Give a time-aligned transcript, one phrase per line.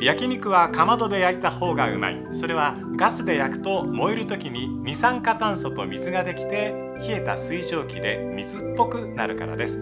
[0.00, 2.28] 焼肉はかまどで焼いた方がうまい。
[2.32, 9.80] それはガスで焼くと燃える時に二酸化炭素と水ができて冷えた水蒸気で水っぽくなるからです。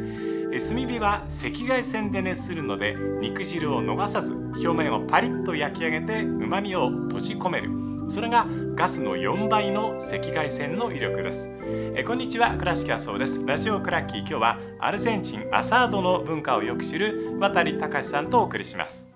[0.68, 7.83] 炭火は赤外線で熱するので肉汁を逃さず表面をパリッと焼き上げてうまみを閉じ込める。
[8.06, 11.48] それがガスの4倍の赤外線の威力です。
[11.96, 13.44] えこんにちは倉敷麻生です。
[13.44, 19.10] ラジオクラッキー今日はアルゼンチンアサードの文化をよく知る渡隆さんとお送りします。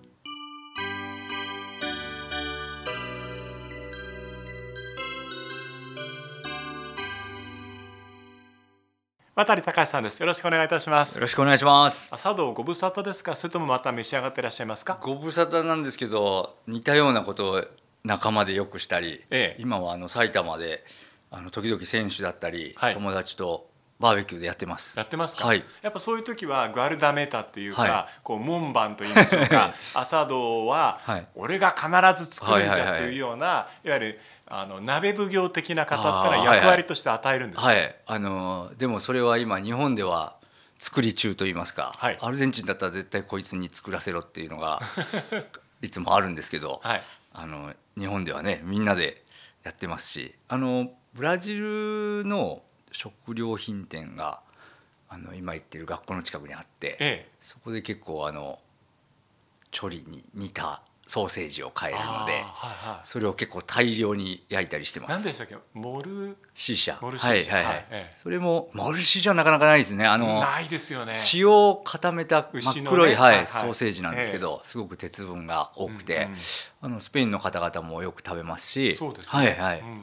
[9.37, 10.19] 渡隆さんです。
[10.19, 11.15] よろしくお願いいたします。
[11.15, 12.09] よろしくお願いします。
[12.13, 13.37] アサードご無沙汰ですか？
[13.37, 14.99] それともまた召し上がっていらっしゃいますか？
[15.01, 17.65] ご無沙汰なんですけど似たようなことを
[18.05, 19.63] 仲間でよくしたり、ええ。
[19.63, 20.85] 今はあの埼玉で
[21.31, 22.95] あの時々選手だったり、はい。
[22.95, 23.69] 友達と
[24.01, 24.97] バーベキューでやってます。
[24.99, 25.65] やってますか、はい。
[25.83, 31.27] やっぱそういう時はグアルダメータっていうか、はこう門番と言いましょうかアサドははい。
[31.35, 37.97] 俺が必ず作るんじゃっていうような、いわゆるあの鍋奉行的な方ってのは役割として与えるんですか、はい。
[38.07, 40.37] あのでもそれは今日本では
[40.79, 42.19] 作り中と言いますか、はい。
[42.21, 44.81] アルゼンチンだったら絶対こいつに作らせろっていうのが
[45.83, 49.25] いつもあるんですけど、はいあの日本ではねみんなで
[49.63, 52.63] やってますしあのブラジルの
[52.93, 54.41] 食料品店が
[55.09, 57.29] あの今行ってる学校の近くにあって、ええ。
[57.41, 58.59] そこで結構あの
[59.71, 62.45] チョリに似たソーセージを買えるので
[63.03, 65.25] それを結構大量に焼いたりしてます。
[65.25, 65.57] 何でしたっけ？
[65.73, 66.37] モル？
[66.55, 66.99] シーシャ。
[67.01, 67.55] モルシーシャ。
[67.57, 70.07] はいはいそれもモルシーシャはなかなかないですね。
[70.07, 71.15] あのないですよね。
[71.17, 76.29] 血を固めた真っ黒い、はいソーセージなんですけど、すごく鉄分が多くて、
[76.83, 79.81] あのスペインの方々もよく食べますしそうですね、はいはい。
[79.81, 80.03] うん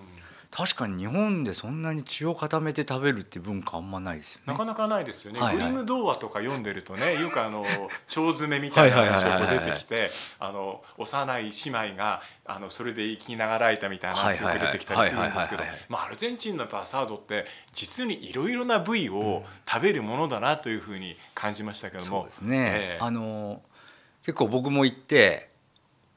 [0.56, 4.54] 確かに日本でそんなに血を固めて食べるって文化あんまないですよね。
[4.54, 5.66] なかなかないですよね、はいはい。
[5.66, 11.50] グリム童話とか読んでるとねよくあの 腸詰めみたいな話が出てきてあの幼い姉
[11.88, 22.22] 妹があのそれで生きながらえたみたいな話が出てきたりするんですけどアルゼンチンのバサードって実にいろいろな部位を食べるものだなというふうに感じましたけども。
[22.22, 23.04] そうですね、ええ。
[23.04, 23.62] あの
[24.26, 25.50] 結構僕も行って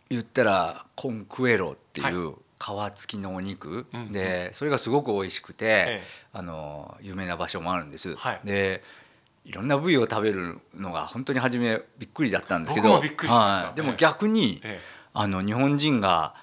[0.09, 4.13] 言ったらコンクエロっていう皮付きのお肉、うんうん。
[4.13, 5.69] でそれがすごく美味しくて、え
[6.03, 6.03] え。
[6.33, 8.17] あの有名な場所もあるんです。
[8.17, 8.41] はい。
[8.45, 8.83] で
[9.45, 13.01] いろんな部位を食べるのが本当に初めびっくりだったんですけど
[13.75, 14.79] でも逆に、え
[15.15, 16.35] あの日本人が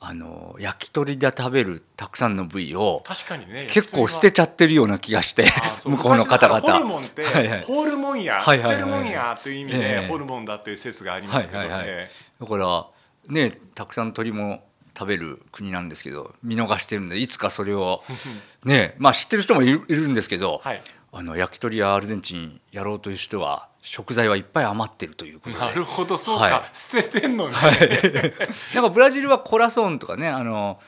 [0.00, 5.44] あの焼き鳥で食べるたくさんの部位を確かにね結構捨てちゃってるような気がして
[5.86, 6.60] 向こうの方々。
[6.60, 7.60] ホルモンって、はいはい。
[7.62, 8.74] ホルモンや、はいはいはい。
[8.74, 10.06] 捨てるもんやという意味で、ええ。
[10.06, 11.88] ホルモンだという説がありますけど、はいはいはい。
[11.88, 12.10] え。
[12.40, 12.86] だから
[13.28, 14.64] ねたくさん鳥も
[14.96, 18.02] 食べる国なんですけど見逃してるんでいつかそれを
[18.64, 20.82] ねまあ知ってる人もいるんですけど、はい。
[21.16, 25.64] あの焼き鳥やアルゼンチンやろうという人は食材はいっぱい余ってるということで。
[25.64, 26.70] なるほどそうか、はい。
[26.72, 27.54] 捨ててんのね、
[28.74, 30.80] なんかブラジルはコラソンとかねあの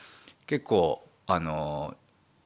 [0.45, 1.95] 結構あの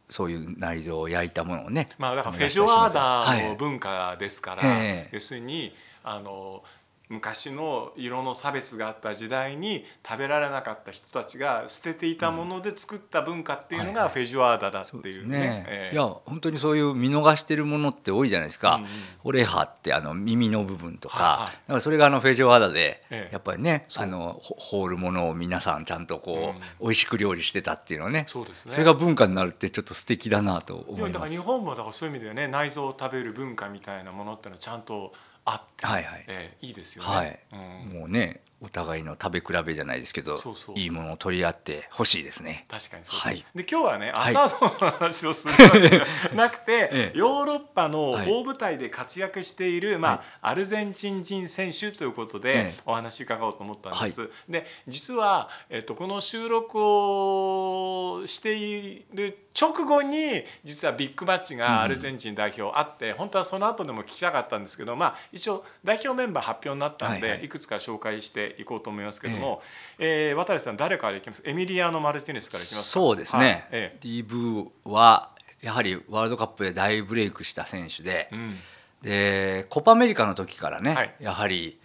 [0.08, 3.56] そういう内臓を焼いたものをねまあだからフェジョアーダのはい。
[3.56, 5.10] 文化ですから、ええ。
[5.14, 6.64] 要するにあの
[7.12, 15.40] 昔の色の差別があった時代に食べられなかった人たちが捨てていたもので作った文化っていうのがフェジョアーダだっていうね。
[15.40, 15.66] ね。
[15.68, 15.94] ええ。
[15.94, 18.88] いや本当にそういう見逃してるものって多いじゃないですか、うんうん
[19.24, 21.52] オレハってあの耳の部分とか,、はいはい。
[21.52, 23.34] だからそれがあのフェジョアーダで、ええ。
[23.34, 28.72] やっぱりねあのほホールものを皆さんちゃんとこう、美味しく料理してたっていうのはねそうですね。
[28.72, 31.14] それが文化になるってちょっと素敵だなと思います。
[31.14, 31.38] だから日。
[31.38, 35.14] 本もだからそういう意味ではね内臓を食べる文化みたいなものってのはちゃんと
[35.46, 36.26] あって、はいはい。
[36.28, 37.10] ええいいですよね。
[37.10, 37.40] はい。
[37.52, 38.00] うん。
[38.00, 40.38] もうねお互いの食べ比べじゃないですけど
[40.76, 42.66] いいものを取り合ってほしいですね。
[42.70, 43.46] 確かにそうです、はい。
[43.56, 44.36] で今日はねはい。
[44.36, 46.06] アサードの話をするわけじゃ
[46.36, 47.18] なくて、ええ。
[47.18, 48.30] ヨーロッパのはい。
[48.30, 50.22] 大舞台で活躍している、まあはい。
[50.42, 52.82] アルゼンチン人選手ということで、ええ。
[52.86, 54.30] お話伺おうと思ったんです。
[54.48, 67.46] で実は、えっと、この収録をしている直後に実はビッグマッチがアルゼンチン代表あって、本当はその後でも聞きたかったんですけど、まあ、一応代表メンバー発表になったんで、はいはい。
[67.46, 69.62] いくつか紹介していこうと思いますけども、
[70.00, 71.42] えー渡さん誰からいきます？
[71.46, 72.84] エミリアーノ・マルティネスからいきますか？
[72.84, 73.98] そうですはいね、え。
[74.02, 75.32] ディーブーは
[75.62, 78.60] やはりワールドカップで大ブレイクした選手で、えうん。
[79.02, 81.16] でコパアメリカの時からね、はい。
[81.20, 81.80] やはり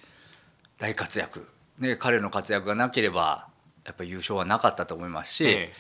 [0.79, 1.49] 大活躍。
[1.79, 3.49] で彼の活躍がなければ
[3.85, 5.73] やっぱり優勝はなかったと思いますしえ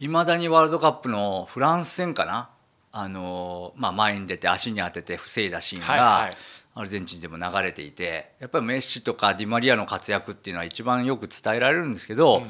[0.00, 2.50] いま、未だにワールドカップのフランス戦かな？
[2.90, 6.36] あの、まあ、前に出て足に当てて防いだシーンが、はいはい
[6.74, 12.46] アルゼンチンでも流れていてやっぱりメッシとかディマリアの活躍っていうのは一番よく伝えられるんですけど、うん。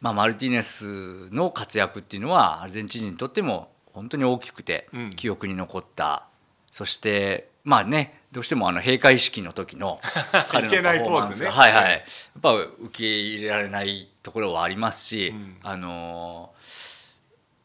[0.00, 5.10] まあ、マルティネスの活躍っていうのはアルゼンチン人にとっても本当に大きくてうん。
[5.10, 6.26] 記憶に残った、
[6.70, 9.98] そしてまあねどうしてもあの閉会式の時の
[10.50, 11.30] 彼のパフォーマンス。
[11.30, 11.50] ポーズね。
[11.50, 12.02] はいはい、やっ
[12.42, 15.56] ぱ受け入れられないところはありますし、うん。
[15.62, 16.94] あのー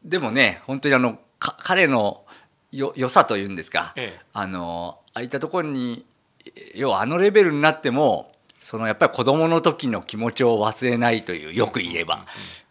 [0.03, 2.23] でもね本当にあのか彼の
[2.71, 4.25] よ良さというんですか、ええ。
[4.33, 6.05] あのああいったところに
[6.75, 12.25] 要はあのレベルになってもそのやっぱり子供の時の気持ちを忘れないというよく言えば、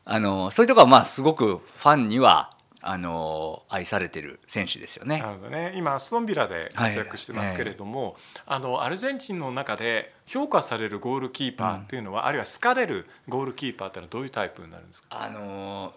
[0.04, 5.18] あのそういうところはまあすごくファンにはあの愛されてる選手ですよね。
[5.18, 5.72] なるほどね。
[5.76, 8.16] 今アストンビラで活躍してますけれども、
[8.46, 15.08] あのアルゼンチンの中で評価されるゴールキーパーっていうのは、あるいは好かれるゴールキーパーっていうのはどういうタイプになるんですか？
[15.10, 15.92] あの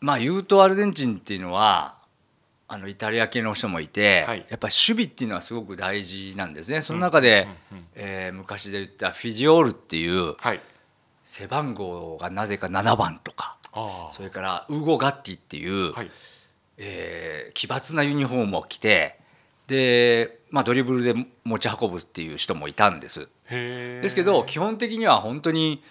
[0.00, 1.94] まあ言うとアルゼンチンっていうのは
[2.68, 4.44] あのイタリア系の人もいて、はい。
[4.48, 6.80] やっぱり守備っていうのはすごく大事なんですね。
[6.80, 10.60] その中で、うんえー昔で言ったフィジオールっていうはい。
[11.22, 16.10] 背番号がなぜか7番とかあそれからウーゴ・ガッティっていう、はい。
[16.78, 19.18] えー奇抜なユニフォームを着て
[19.68, 21.14] で、まあ、ドリブルで
[21.44, 23.28] 持ち運ぶっていう人もいたんです。
[23.48, 25.82] ですけど基本的には本当に、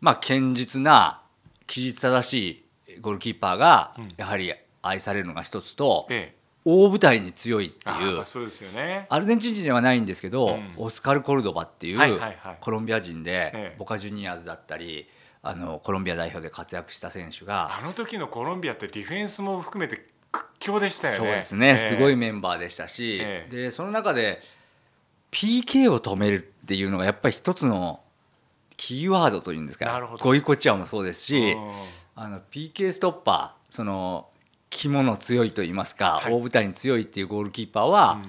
[0.00, 1.22] まあ、堅実な
[1.68, 2.64] 規律正し
[2.96, 4.14] いゴールキーパーがうん。
[4.16, 6.40] やはり愛されるのが一つと、ええ。
[6.64, 9.06] 大舞台に強いってあいうそうですよね。
[9.08, 10.74] アルゼンチン人ではないんですけど、うん。
[10.76, 12.20] オスカル・コルドバっていう
[12.60, 13.76] コロンビア人で、ええ。
[13.78, 15.08] ボカ・ジュニアーズだったり
[15.42, 21.18] あのコロンビア代表で活躍した選手があの時のコロンビアってディフェンスも含めて屈強でしたよね。
[21.18, 21.76] そうですね、ええ。
[21.76, 23.54] すごいメンバーでしたし、ええ。
[23.54, 24.42] でその中で
[25.30, 28.00] PK を止めるっていうのがやっぱり一つの
[28.76, 31.70] キーワードというんですかゴイコチアもそうですし、うん。
[32.16, 34.26] あの PK ストッパーその
[34.70, 36.32] 肝の強いといいますか、はい。
[36.32, 38.22] 大舞台に強いっていうゴールキーパーは、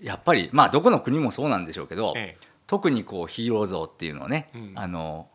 [0.00, 2.46] やっぱりまあどこの国もそうなんでしょうけど、ええ。
[2.66, 4.72] 特にこうヒーロー像っていうのをね、うん。
[4.76, 5.28] あの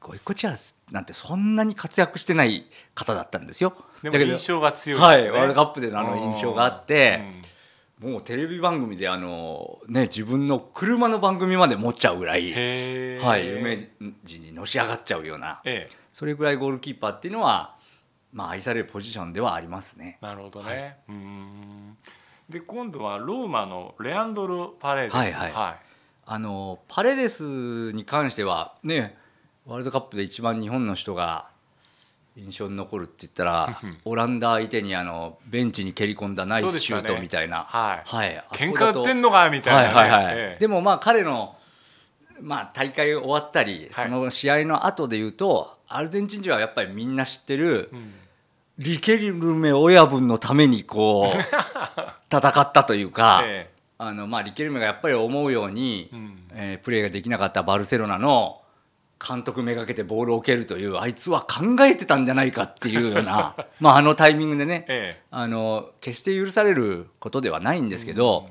[0.00, 0.54] ゴイコチア
[0.92, 3.74] なんてそんなに活躍してない方だったんですよ。
[4.02, 7.54] だけどでも印象が強いはい、ワールドカップでのあの印象があって、うん
[8.00, 12.52] もうテレビ番組であの、ね、自分の車の番組まで持っちゃうぐらい、
[13.18, 13.78] はい、有名
[14.24, 15.96] 人にのし上がっちゃうようなええ。
[16.12, 17.76] それぐらいゴールキーパーっていうのは、
[18.34, 20.18] まあ、愛されるポジションではありますね。
[20.20, 21.96] なるほどね、うーん。
[22.50, 25.36] で今度はローマのレアンドロ・パレーデス。
[25.36, 25.76] はいはい。
[26.26, 29.16] あのパレデスに関してはね
[29.66, 31.48] ワールドカップで一番日本の人が
[32.36, 38.08] 印象に残るって言ったら オランダ相手にあのベンチに蹴り込んだナイスシュートみたいな、はい。
[38.08, 39.94] はい、喧嘩売ってんのかみたいな、ね。
[39.94, 40.34] はいはいはい。
[40.34, 40.58] ええ。
[40.58, 41.56] でもまあ彼の、
[42.40, 44.04] まあ、大会終わったり、はい。
[44.06, 48.14] その試合の後で言うとアルゼンチン人はやっぱりみんな知ってる、うん
[48.78, 51.38] リケルメ親分のためにこう
[52.34, 56.38] 戦ったというか、えあのまあ、リケルメがやっぱり思うように、えうん。
[56.56, 58.62] えープレーができなかったバルセロナの
[59.26, 68.50] 監督めがけてボールを蹴るというあいつは考えてたんじゃないかっていうような まああのタイミングでね、えあの決して許されることではないんですけど、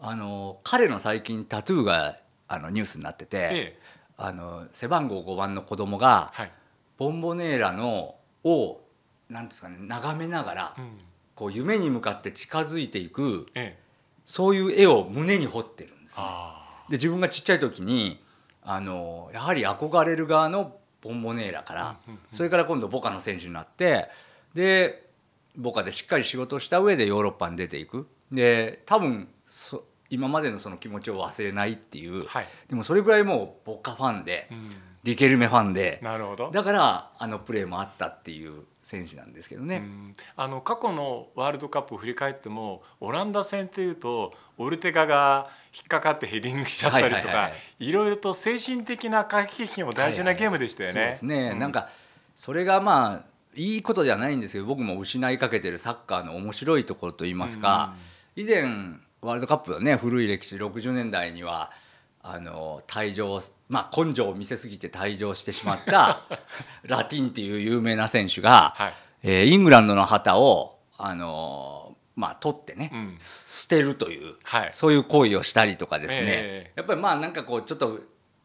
[0.00, 2.16] あの彼の最近タトゥーが
[2.48, 3.80] あのニュースになってて、ええ。
[4.16, 6.50] あの背番号5番の子供がはい。
[6.96, 8.80] ボンボネーラのを
[9.30, 10.98] なんですかね眺めながら、うん。
[11.34, 13.82] こう夢に向かって近づいていくええ。
[14.26, 16.24] そういう絵を胸に彫ってるんですね。
[16.26, 18.22] あで自分がちっちゃい時に
[18.62, 21.96] あのやはり憧れる側のボンボネーラから、
[22.30, 24.08] それから今度ボカの選手になって
[24.52, 25.08] で
[25.56, 28.06] ボカでしっかり仕事をした上でヨーロッパに出ていく。
[28.30, 32.46] で多分そ今までのその気持ちを忘れないっていう、はい。
[32.68, 34.70] でもそれぐらいもうボカファンで、うん。
[35.02, 35.98] リケルメファンで。
[36.02, 36.50] なるほど。
[36.50, 39.76] だからあのプレーもあったっていう選手なんですけどね。
[39.76, 40.12] うん。
[40.36, 47.92] あの過去のワールドカップを振り返ってもオランダ戦っていうとオルテガが引っかかってヘディングしちゃったりとかはいはいはいはい。
[47.92, 50.94] ろいろと精神的な駆け引きも大事なゲームでしたよね。
[50.94, 51.58] そうですね、うん。
[51.58, 51.88] なんか
[52.34, 57.94] それがまあいいことではないんですけど僕も失いかけてるサッカーの面白いところといいますか、
[58.36, 58.62] 以前
[59.20, 61.72] ワールドカップはね古い歴史60年代には
[62.22, 66.22] あの退場まあ根性を見せすぎて退場してしまった
[66.84, 68.92] ラティンっていう有名な選手が、はい。
[69.22, 73.16] えーイングランドの旗をあのまあ取ってね、うん。
[73.18, 74.68] す捨てるという、はい。
[74.72, 78.00] そういう行為をしたりとかですね、ええやっぱりまあなんかこうちょっと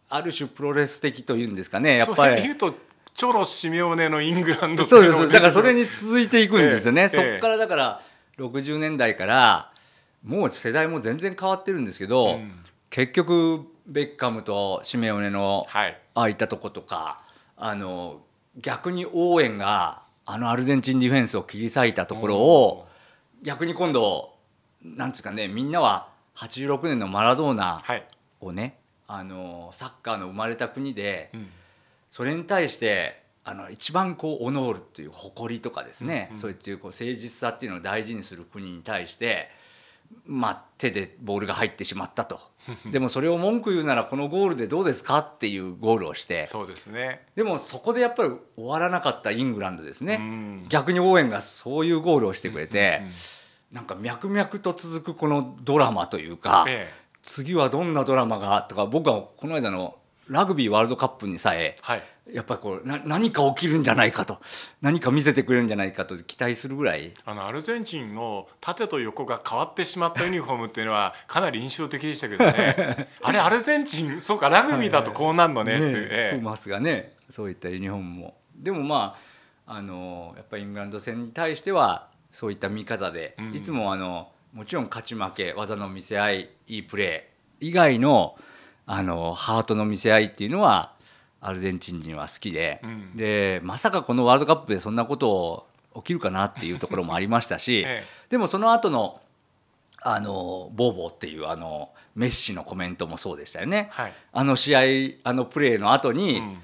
[0.10, 2.74] ある種プロレス的というんですかねやっそぱりれ言うと
[3.16, 8.02] チョロシメオネのイングランドそうですだからそれにに続いていくんですよね、ええそこからだから
[8.38, 9.72] 60年代から
[10.24, 15.98] もう世代も全然変わってるんですけど、うん結局ベッカムとシメオネのはい。
[16.14, 17.22] ああいったとことか
[17.58, 18.22] あの
[18.58, 22.88] 逆にオーエンがあのアルゼンチンディフェンスを切り裂いたところを
[23.44, 24.34] 逆に今度
[24.84, 28.04] なんつうかねみんなは86年のマラドーナはい、
[28.42, 28.78] をね
[29.08, 31.50] あのサッカーの生まれた国でうん。
[32.10, 36.40] それに対してあの一番こうオノールっていう誇りとかですね、うんうん。
[36.40, 39.50] そういうこう誠実さっていうのを大事にする国に対して
[40.26, 42.40] まあ、手でボールが入ってしまったと。
[42.92, 46.48] でもそれを文句言うならこのゴールでどうですかっていうゴールをして。
[46.48, 47.28] そうですね。
[47.36, 50.66] でもそこでやっぱり終わらなかったイングランドですね、うん。
[50.70, 53.02] 逆に応援がそういうゴールをしてくれて、
[53.72, 53.76] うん。
[53.76, 57.06] なんか脈々と続くこのドラマというか、ええ。
[57.22, 59.98] 次はどんなドラマがとか僕はこの間の
[60.30, 62.04] ラグビーワールドカップにさえはい。
[62.32, 64.40] やっぱりこうな何か起きるんじゃないかと
[64.82, 67.14] 何か見せてくれるんじゃないかと期待するぐらい。
[67.24, 73.08] あのアルゼンチンの縦と横が変わってしまったユニフォームっていうのは かなり印象的でしたけどね。
[73.22, 78.38] あれアルゼンチンそうかラグビーだとこうなんのねっていう、ねええプーマスがねそういったユニフォームも。
[78.56, 79.18] でもま
[79.68, 83.54] ああのやっぱりイングランド戦に対してはそういった見方で、うん。
[83.54, 88.38] いつもあのもちろん勝ち負け技の見せ合いいいプレー以外の
[88.88, 90.94] あのハートの見せ合いっていうのは
[91.42, 93.16] アルゼンチン人は好きで、うん。
[93.16, 98.06] でまさかこのワールドカップでそんなこと起きるかなっていうところもありましたし、 ええ。
[98.30, 99.22] でもその後の
[100.02, 103.90] あのボーボーっていうあのメッシのコメントもそうでしたよね。
[103.92, 104.14] はい。
[104.32, 104.82] あの試合
[105.24, 106.62] あのプレーの後に、うん。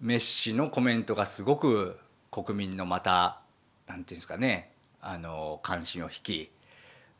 [0.00, 1.98] メッシのコメントがすごく
[2.30, 3.38] 国民のまた
[3.86, 6.50] なんていうんですかねあの関心を引き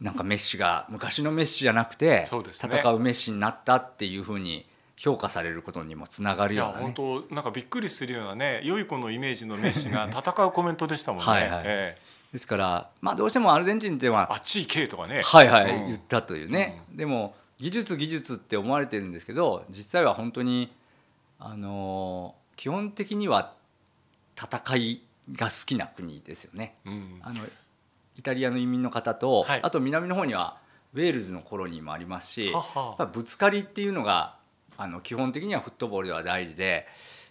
[0.05, 6.83] なんかメッシが昔のメッシじゃなくて、ね戦うメッシになったっていうふうに評価されることにもつながるようなね。
[6.83, 11.27] 本当なんかびっくりするようなね良い子のイメージのメッシが 戦うコメントでしたもんね。
[11.27, 11.99] はいはいえ
[12.33, 15.23] ですから、まあ、どうしてもアルゼンチンっていうのはえあっち行けとかね。
[15.25, 20.71] はいはい、うん言ったというね、でも技術技術って思われてるんですけど実際は本当に
[21.39, 23.53] あのー基本的には
[24.37, 26.77] 戦いが好きな国ですよね。
[26.85, 27.41] うんあの
[28.17, 29.61] イタリアの移民の方と、はい。
[29.63, 30.59] あと南の方には
[30.95, 32.53] ウェールズのコロニーもありますし
[33.13, 34.37] ぶつかりっていうのが
[34.77, 36.87] あの基本的にはフットボールでは大事で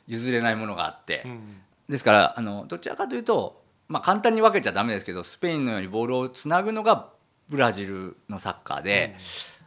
[0.05, 7.09] 譲れないものがあって、うんですからあのどちらかというと、まあ、簡単に分けちゃダメですけどスペインのようにボールをつなぐのが
[7.49, 9.17] ブラジルのサッカーで、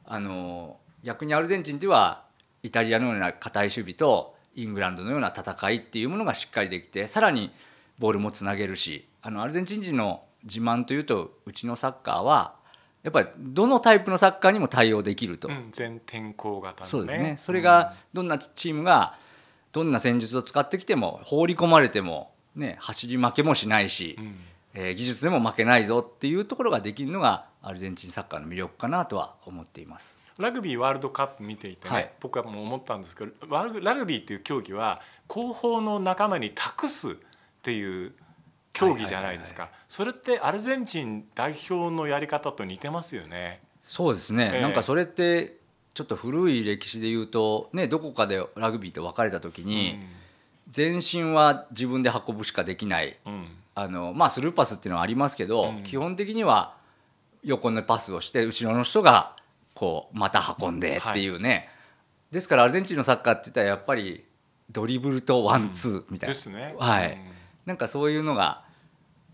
[0.05, 2.25] あの逆にアルゼンチンでは
[2.63, 7.53] イタリアのような堅い守備とイングランドのような戦いっていうものがしっかりできてさらに
[7.99, 12.55] ボールもつなげるしあのアルゼンチン人の自慢というとうちのサッカーは
[13.03, 15.49] やっぱりどのタイプのサッカーにも対応できると。
[15.49, 16.89] うん全天候型のね。
[16.89, 19.17] そうですねそれがどんなチームが
[19.73, 24.37] どんな戦術を使ってきても放り込まれても、ね、走り負けもしないし、うん
[24.75, 30.19] えー技術でも負けないぞっていうところができるのがアルゼンチンサッカーの魅力かなとは思っています。
[30.39, 37.15] ラグビーワールドカップ見ていてね、はい僕はもう思ったんですけどラグビーっていう競技は後方の仲間に託すっ
[37.63, 38.13] ていう
[38.79, 43.61] 競技じゃないですか、それってアルゼンチン代表のやり方と似てますよね。
[43.83, 44.61] そうですね、ええ。
[44.61, 45.57] なんかそれって
[45.95, 49.99] ちょっと古い歴史で言うと、ね、どこかでラグビーと分かれた時に、
[50.75, 53.17] 前進は自分で運ぶしかできない。
[53.25, 53.33] うん。
[53.33, 55.83] うんあの、まあ、スルーパスっていうのはありますけど、うん。
[55.83, 56.77] 基本的には
[57.45, 59.37] 横のパスをして後ろの人が
[59.75, 61.69] こうまた運んでっていうね、
[62.31, 64.25] ですからアルゼンチンのサッカーって言ったらやっぱり
[64.71, 66.75] ドリブルとワンツーみたいな、ですね。
[66.79, 67.13] はい。
[67.13, 67.19] うん。
[67.67, 68.65] なんかそういうのが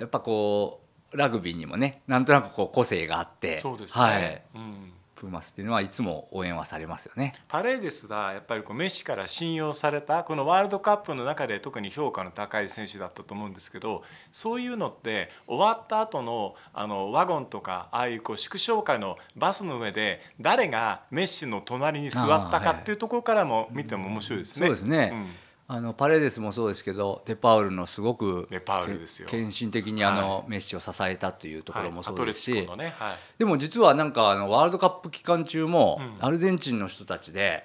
[0.03, 0.81] やっぱこ
[1.13, 4.93] うラグビーにもねなんとなくこう個性があってそうですね、はい、うん。
[5.15, 7.33] プーマスっていうのはいつも応援はされますよね。
[7.47, 24.67] パレーデスがやっぱりこうメッシから信用されたこのワールドカップの中で特に評価の高い選手だったと思うんですけどそういうのって終わった後のあのワゴンとかああいうこう祝勝会のバスの上で誰がメッシの隣に座ったかっていうところからも見ても面白いですね。
[24.67, 25.31] そうですね、うん
[25.75, 29.29] あのパレーデスもそうですけどデパウルのすごくデパウルですよ。
[29.31, 33.17] け献身的にあの、はメッシを支えたというところもそうですし、チコのね、はい。
[33.38, 36.25] でも実はなんかあのワールドカップ期間中もうん。
[36.26, 37.64] アルゼンチンの人たちで、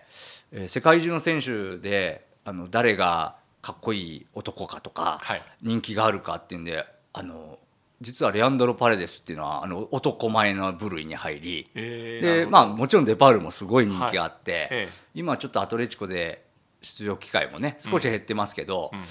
[0.53, 5.41] えー世界中の選手であの誰がかっこいい男かとか、はい。
[5.61, 7.59] 人気があるかっていうんであの
[7.99, 14.89] 実はレアンドロ・パレデスっていうのはあの男前の部類に入り、えーでまあもちろんデパウルもすごい人気があって、ええ。
[15.13, 16.46] 今ちょっとアトレチコで
[16.81, 19.03] 出場機会もね少し減ってますけど、うん。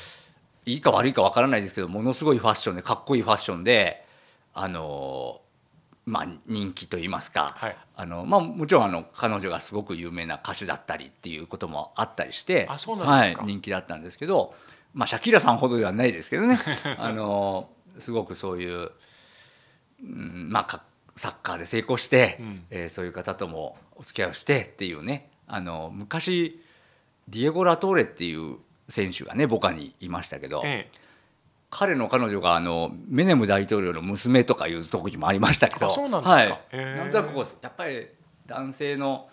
[0.69, 4.05] いいか悪いかわからないですけどものすごいファッションでかっこいいファッションで
[4.53, 5.41] あの
[6.07, 7.77] まあ人気と言いますか、はい。
[7.95, 13.41] あのまあ、もちろんあの彼女がすごく有名な歌手だったりっていうこともあったりしてあそうなんですか。
[13.41, 14.55] はい、人気だったんですけど、
[14.93, 16.59] まあ、シャキーラさんほどではないですけどね。
[16.99, 17.69] あの
[17.99, 18.91] すごくそういう、
[20.03, 20.83] うんまあ、か
[21.15, 22.67] サッカーで成功して、うん。
[22.71, 26.61] えーそういう方ともお付き合いをしてっていうねあの昔
[27.29, 30.89] ディエゴ・ラトーレっていう選手がねボカにいましたけど、え
[31.71, 36.33] 彼の彼女があのメネム大統領の娘とかいう時もありましたけどあそうなんですか。
[36.33, 36.97] はい。
[36.97, 38.07] なんとなくこうやっぱり
[38.47, 39.29] 男性の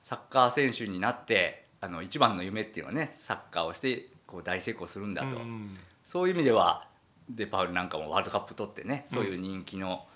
[0.00, 5.74] サッカー選手になってあの一番の夢っていうのはねサッカーをしてこう大成功するんだと、えうん。
[6.04, 6.86] そういう意味では
[7.28, 10.06] デパウルなんかもワールドカップ取ってねそういう人気の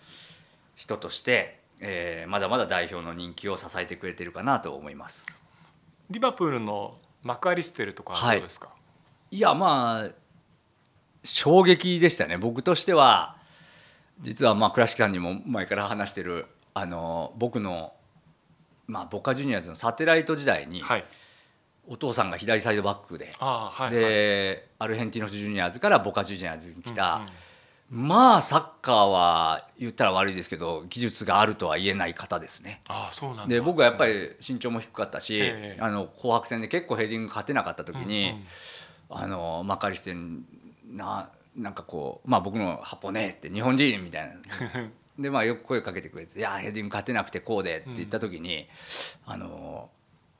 [0.76, 5.26] 人として、えーまだまだ代表の人気を支えてくれてるかなと思います。
[6.12, 8.68] リバプールのマクアリステルとかはどうですか、
[9.30, 9.40] い。
[9.40, 10.10] やまあ
[11.24, 12.36] 衝撃でしたね。
[12.36, 13.36] 僕としては
[14.20, 17.94] 実はまあ倉敷さんにも前から話してるあの僕の、
[18.86, 21.04] まあ、ボカジュニアーズのサテライト時代にはい。
[21.88, 27.28] お父さんが左サイドバックで、ああはいでアルヘンティノスジュニアーズからボカジュニアーズに来た、うんうん
[27.94, 32.80] まあサッカーは言ったら悪いですけど技術があるとは言えない方ですね。
[32.88, 33.54] ああそうなんだ。
[33.54, 38.44] で僕はやっぱり身長も低かったし、ええあの紅白戦で結構ヘディング勝てなかった時に、うんうん。
[39.10, 40.46] あのマカリステン
[40.86, 44.36] ななんかこうまあ僕の「ハポネ」って日本人みたいな。
[45.18, 48.66] でまあよく声かけてくれて「いやヘディング勝てなくてこうで」って言った時に
[49.26, 49.90] 「あの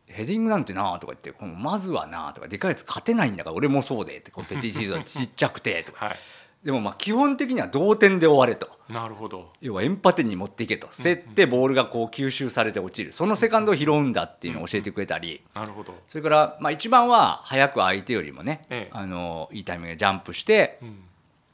[0.06, 6.06] ヘディングなんてな」とか言ってこの「まずはな」とか「でかいやつ勝てないんだから俺もそうで」ってこうペティシーズンちっちゃくてとか。
[6.06, 6.16] はい
[6.64, 8.68] でもまあ基本的には同点で終われと。
[8.88, 9.52] なるほど。
[9.60, 10.88] 要はエンパテに持っていけと。
[10.88, 13.12] 競ってボールがこう吸収されて落ちる。
[13.12, 15.42] そのセカンドを拾うんだっていうのを教えてくれたり。
[15.54, 18.90] なるほど、それからまあ一番は早く相手よりもねええ。
[18.92, 21.04] あのいいタイミングでジャンプしてうん。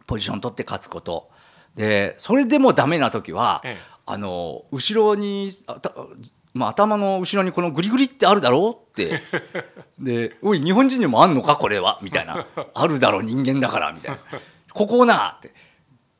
[0.06, 1.30] ポジション取って勝つこと。
[1.74, 3.98] でそれでもダメな時はええ。
[4.04, 5.92] あの後ろにあた
[6.54, 9.22] まあ、頭の後ろにこのグリグリってあるだろうって。
[9.98, 14.18] で「おい日本人にもあんのかこれは」みたいな「あるだろう人間だから」みたいな
[14.78, 15.52] 「ここをな」って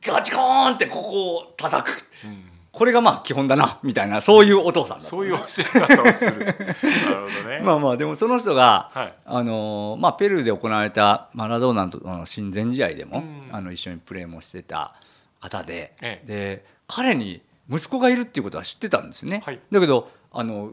[0.04, 2.04] ガチコーンってここを叩く。
[2.24, 2.44] うん。
[2.70, 5.04] これがまあ基本だなみたいなそういうお父さんだった。
[5.04, 6.44] そういう教え方をする。
[6.46, 9.14] なるほどね、まあまあでもその人が、はい。
[9.24, 13.42] あのまあ、ペルーで行われたマラドーナとの親善試合でも、うん。
[13.52, 14.94] あの一緒にプレーもしてた
[15.40, 16.26] 方で,、ええ。
[16.26, 19.42] で彼に息子がいるっていうことは知ってたんですね。
[19.44, 19.60] はい。
[19.70, 20.72] だけどあの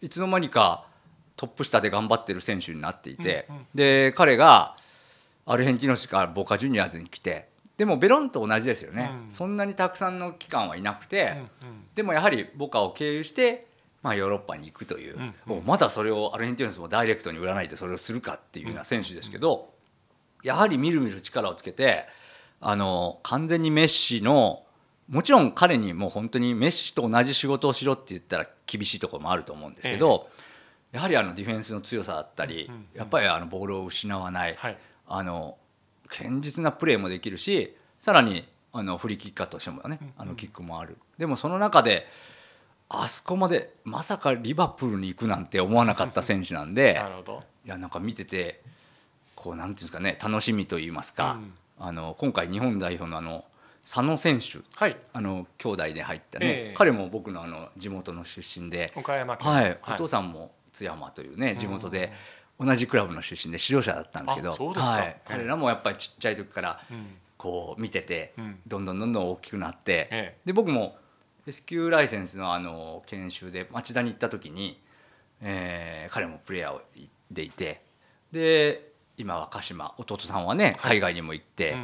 [0.00, 0.84] いつの間にか
[1.36, 3.66] トップ下で頑張ってる選手になっていて、うんうん。
[3.74, 4.76] で彼が
[5.46, 9.30] アルヘンティノスからボカジュニアーズに来てでもベロンと同じですよね、うん。
[9.30, 11.32] そんなにたくさんの期間はいなくて。
[11.62, 11.84] うんうん。
[11.94, 13.66] でもやはりボカを経由して、
[14.02, 19.70] まあ、ヨーロッパに行くという、うんもうまだそれをアルヘンティノスもダイレクトに売らないでそれをするかっていうような選手ですけど、
[20.42, 22.06] やはりみるみる力をつけて
[22.60, 24.64] あの完全にメッシの
[25.08, 30.28] もちろん彼にもう本当にメッシと同じ仕事をしろって言ったら厳しいところもあると思うんですけど、
[30.92, 34.78] やはりあのディフェンスの強さだったり、やっぱりあのボールを失わない、はい
[35.14, 35.58] あの
[36.08, 40.96] 堅実なプレーもできるしさらにあのフリーキッカーとしてもね、あのキックもある。
[41.18, 42.06] でもその中で
[42.88, 46.98] あそこまでまさかリバプールに行くなんて思わなかった選手なんで
[47.64, 48.62] いやなんか見てて
[49.36, 51.38] こうなんていうんですかね楽しみと言いますか、
[51.78, 53.44] あの今回日本代表のあの
[53.82, 54.96] 佐野選手はい。
[55.12, 56.74] あの兄弟で入ったね、ええ。
[56.74, 59.50] 彼も僕のあの地元の出身で、岡山県。
[59.50, 59.78] はい。
[59.88, 62.12] お父さんも津山というね地元で
[62.58, 65.06] 同じクラブの出身で指導者だったんですけどはい。
[65.06, 67.06] ええ彼らもやっぱりちっちゃい時からうん。
[67.36, 68.60] こう見ててうん。
[68.66, 70.96] どんどんどんどん大きくなって、えで僕も
[71.46, 74.80] S q ライセンスのあの研修で町田に行った時に、
[75.40, 77.82] えー彼もプレイヤーでいて
[78.30, 81.80] で今は鹿島弟さんはね海外にも行って、やっ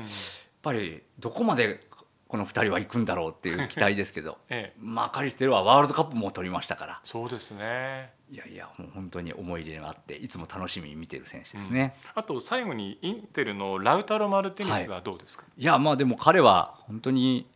[0.62, 1.87] ぱりどこまで
[2.28, 4.78] この2人は行くんだろうっていう期待ですけど ええ。
[4.78, 7.00] マカリステルはワールドカップも取りましたから。
[7.02, 8.12] そうですね。
[8.30, 11.96] いやいやもう本当に思い入れがあっていつも楽しみに見てる選手ですね。
[12.14, 17.48] あと最後にインテルのラウタロ・マルティニスはどうですか、いやまあでも彼は本当に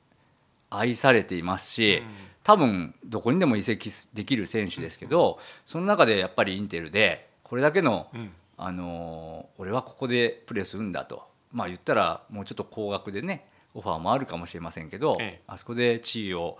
[0.70, 2.06] 愛されていますし、うん。
[2.42, 8.32] 多分どこにでも移籍できる選手ですけど、その中でやっぱりインテルでこれだけの、うん。
[8.56, 11.28] あのー俺はここでプレーするんだと。
[11.52, 15.42] まあ言ったらもうちょっと高額でねオファーもあるかもしれませんけど、ええ。
[15.46, 16.58] あそこで地位を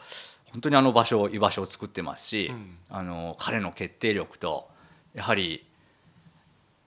[0.52, 2.76] 本当にあの場所居場所を作ってますし、うん。
[2.90, 4.68] あの彼の決定力と
[5.14, 5.66] やはり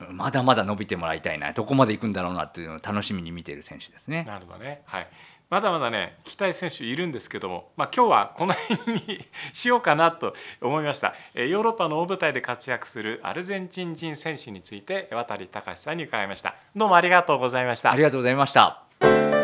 [0.09, 4.25] まだまだ伸びてもらいたいなどこまで行くんだろうなっていうのを楽しみに見ている選手ですね。
[4.27, 5.07] なるほどね、はい、
[5.49, 11.13] まだまだね期待選手いるんですけども、まあ、今日はこの辺にしようかなと思いました。
[11.33, 16.55] えーヨーロッパの大舞台で活躍するアルゼンチン人選手について渡隆さんに伺いました。
[16.75, 17.91] どうもありがとうございました。
[17.91, 19.34] ありがとうございました。